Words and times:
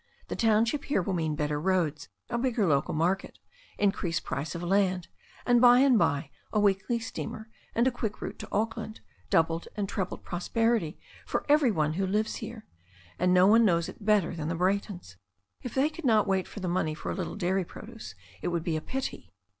The 0.29 0.35
township 0.35 0.85
here 0.85 1.03
will 1.03 1.13
mean 1.13 1.35
better 1.35 1.61
roads, 1.61 2.09
a 2.27 2.39
big 2.39 2.55
ger 2.55 2.65
local 2.65 2.95
market, 2.95 3.37
increased 3.77 4.23
price 4.23 4.55
of 4.55 4.63
land, 4.63 5.09
and 5.45 5.61
by 5.61 5.81
and 5.81 5.99
by 5.99 6.31
a 6.51 6.59
weekly 6.59 6.97
steamer 6.97 7.49
and 7.75 7.85
a 7.87 7.91
quick 7.91 8.19
route 8.19 8.39
to 8.39 8.47
Auckland— 8.51 9.01
doubled 9.29 9.67
and 9.77 9.87
trebled 9.87 10.23
prosperity 10.23 10.97
for 11.23 11.45
every 11.47 11.69
one 11.69 11.93
who 11.93 12.07
lives 12.07 12.37
here. 12.37 12.65
And 13.19 13.31
no 13.31 13.45
one 13.45 13.63
knows 13.63 13.87
it 13.89 14.03
better 14.03 14.35
than 14.35 14.47
the 14.47 14.55
Bra3rtons. 14.55 15.17
If 15.61 15.75
they 15.75 15.87
could 15.91 16.03
not 16.05 16.25
wait 16.25 16.47
for 16.47 16.61
the 16.61 16.67
money 16.67 16.95
for 16.95 17.11
a 17.11 17.15
little 17.15 17.35
dairy 17.35 17.63
produce 17.63 18.15
it 18.41 18.47
would 18.47 18.63
be 18.63 18.75
a 18.77 18.81
pity." 18.81 19.29